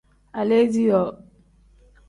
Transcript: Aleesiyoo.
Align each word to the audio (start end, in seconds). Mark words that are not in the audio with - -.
Aleesiyoo. 0.39 1.09